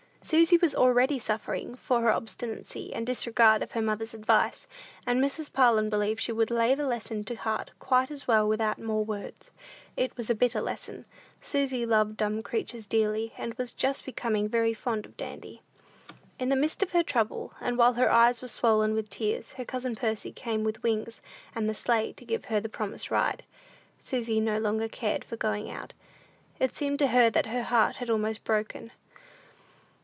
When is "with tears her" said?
18.93-19.65